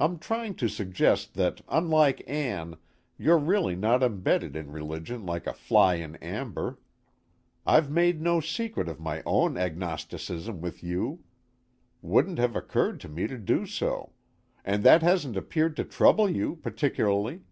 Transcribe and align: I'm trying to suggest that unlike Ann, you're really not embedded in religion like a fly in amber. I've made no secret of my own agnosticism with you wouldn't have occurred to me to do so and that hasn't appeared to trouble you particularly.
I'm 0.00 0.18
trying 0.18 0.56
to 0.56 0.68
suggest 0.68 1.34
that 1.34 1.60
unlike 1.68 2.28
Ann, 2.28 2.76
you're 3.16 3.38
really 3.38 3.76
not 3.76 4.02
embedded 4.02 4.56
in 4.56 4.72
religion 4.72 5.24
like 5.24 5.46
a 5.46 5.52
fly 5.52 5.94
in 5.94 6.16
amber. 6.16 6.80
I've 7.64 7.88
made 7.88 8.20
no 8.20 8.40
secret 8.40 8.88
of 8.88 8.98
my 8.98 9.22
own 9.24 9.56
agnosticism 9.56 10.60
with 10.60 10.82
you 10.82 11.22
wouldn't 12.02 12.40
have 12.40 12.56
occurred 12.56 12.98
to 13.02 13.08
me 13.08 13.28
to 13.28 13.38
do 13.38 13.64
so 13.64 14.10
and 14.64 14.82
that 14.82 15.02
hasn't 15.04 15.36
appeared 15.36 15.76
to 15.76 15.84
trouble 15.84 16.28
you 16.28 16.56
particularly. 16.56 17.42